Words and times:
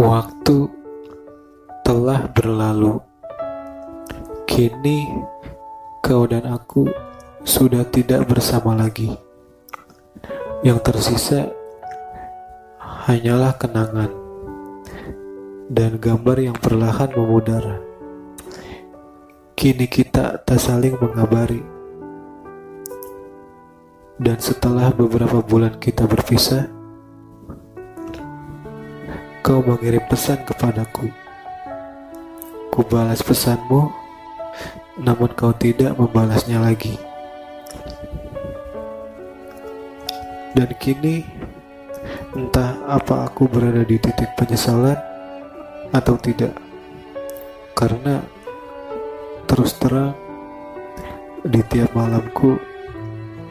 Waktu 0.00 0.58
telah 1.84 2.24
berlalu. 2.32 3.04
Kini 4.48 5.04
kau 6.00 6.24
dan 6.24 6.48
aku 6.48 6.88
sudah 7.44 7.84
tidak 7.92 8.24
bersama 8.32 8.72
lagi. 8.72 9.12
Yang 10.64 10.78
tersisa 10.88 11.52
hanyalah 12.80 13.60
kenangan 13.60 14.08
dan 15.68 16.00
gambar 16.00 16.48
yang 16.48 16.56
perlahan 16.56 17.12
memudar. 17.12 17.84
Kini 19.52 19.84
kita 19.84 20.40
tak 20.48 20.64
saling 20.64 20.96
mengabari. 20.96 21.60
Dan 24.16 24.40
setelah 24.40 24.96
beberapa 24.96 25.44
bulan 25.44 25.76
kita 25.76 26.08
berpisah, 26.08 26.77
kau 29.48 29.64
mengirim 29.64 30.04
pesan 30.04 30.44
kepadaku. 30.44 31.08
Ku 32.68 32.84
balas 32.84 33.24
pesanmu, 33.24 33.88
namun 35.00 35.32
kau 35.32 35.56
tidak 35.56 35.96
membalasnya 35.96 36.60
lagi. 36.60 37.00
Dan 40.52 40.68
kini, 40.76 41.24
entah 42.36 42.76
apa 42.92 43.24
aku 43.24 43.48
berada 43.48 43.88
di 43.88 43.96
titik 43.96 44.36
penyesalan 44.36 45.00
atau 45.96 46.20
tidak, 46.20 46.52
karena 47.72 48.20
terus 49.48 49.80
terang 49.80 50.12
di 51.40 51.64
tiap 51.72 51.96
malamku 51.96 52.60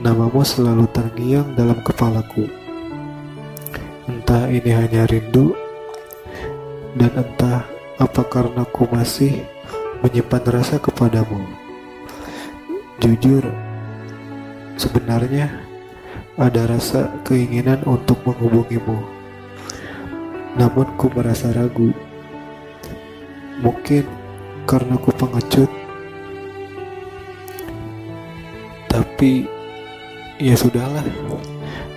namamu 0.00 0.40
selalu 0.40 0.88
terngiang 0.88 1.52
dalam 1.52 1.84
kepalaku. 1.84 2.48
Entah 4.08 4.48
ini 4.48 4.72
hanya 4.72 5.04
rindu, 5.04 5.61
dan 6.92 7.12
entah 7.16 7.64
apa 7.96 8.22
karena 8.28 8.68
ku 8.68 8.84
masih 8.92 9.44
menyimpan 10.04 10.42
rasa 10.60 10.76
kepadamu. 10.76 11.40
Jujur, 13.00 13.42
sebenarnya 14.76 15.48
ada 16.36 16.68
rasa 16.68 17.08
keinginan 17.24 17.80
untuk 17.88 18.20
menghubungimu. 18.28 18.98
Namun 20.58 20.86
ku 21.00 21.08
merasa 21.14 21.48
ragu. 21.56 21.94
Mungkin 23.62 24.04
karena 24.68 24.98
ku 25.00 25.10
pengecut. 25.14 25.70
Tapi 28.92 29.48
ya 30.36 30.52
sudahlah 30.52 31.06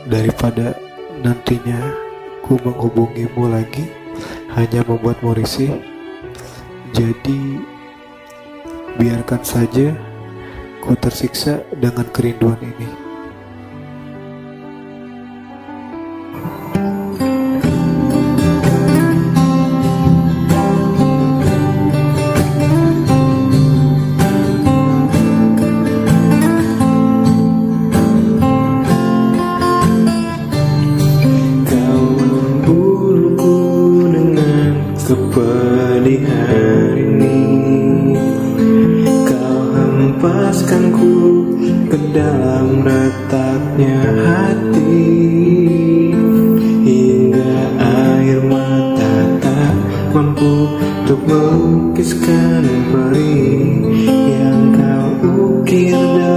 daripada 0.08 0.78
nantinya 1.20 1.92
ku 2.46 2.56
menghubungimu 2.62 3.52
lagi 3.52 4.05
hanya 4.56 4.82
membuatmu 4.88 5.36
risih 5.36 5.72
jadi 6.96 7.42
biarkan 8.96 9.44
saja 9.44 9.92
ku 10.80 10.96
tersiksa 10.96 11.60
dengan 11.76 12.08
kerinduan 12.10 12.60
ini 12.64 13.05
kepedihan 35.16 36.92
ini. 37.00 37.40
Kau 39.24 39.60
hempaskanku 39.72 41.16
ke 41.88 41.98
dalam 42.12 42.84
retaknya 42.84 44.00
hati. 44.20 45.08
Hingga 46.86 47.56
air 47.80 48.40
mata 48.44 49.16
tak 49.40 49.76
mampu 50.14 50.70
untuk 51.06 51.22
melukiskan 51.26 52.62
perih 52.94 53.82
Yang 54.30 54.62
kau 54.78 55.10
ukir 55.34 55.98
dalam 55.98 56.35